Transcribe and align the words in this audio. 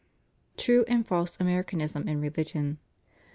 TRUE 0.57 0.83
AND 0.87 1.05
FALSE 1.05 1.37
AMERICANISM 1.39 2.07
IN 2.07 2.19
RELIGION. 2.21 2.79